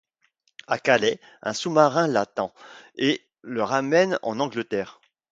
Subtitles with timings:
[0.65, 2.55] À Calais, un sous-marin l'attend
[2.95, 4.99] et le ramène en Angleterre.